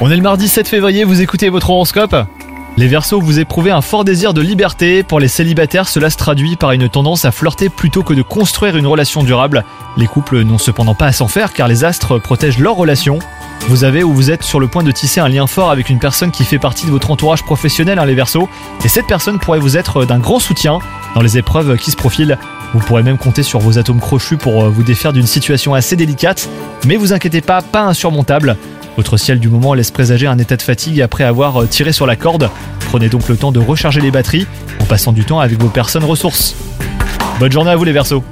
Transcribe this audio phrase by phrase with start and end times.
[0.00, 2.14] On est le mardi 7 février, vous écoutez votre horoscope
[2.76, 5.02] Les Verseaux, vous éprouvez un fort désir de liberté.
[5.02, 8.76] Pour les célibataires, cela se traduit par une tendance à flirter plutôt que de construire
[8.76, 9.64] une relation durable.
[9.96, 13.18] Les couples n'ont cependant pas à s'en faire car les astres protègent leur relation.
[13.68, 15.98] Vous avez ou vous êtes sur le point de tisser un lien fort avec une
[15.98, 18.46] personne qui fait partie de votre entourage professionnel, hein, les Verseaux.
[18.84, 20.80] Et cette personne pourrait vous être d'un grand soutien
[21.14, 22.36] dans les épreuves qui se profilent.
[22.72, 25.96] Vous pourrez même compter sur vos atomes crochus pour euh, vous défaire d'une situation assez
[25.96, 26.48] délicate.
[26.86, 28.56] Mais vous inquiétez pas, pas insurmontable.
[28.96, 32.06] Votre ciel du moment laisse présager un état de fatigue après avoir euh, tiré sur
[32.06, 32.50] la corde.
[32.80, 34.46] Prenez donc le temps de recharger les batteries
[34.80, 36.54] en passant du temps avec vos personnes ressources.
[37.38, 38.24] Bonne journée à vous les Verseaux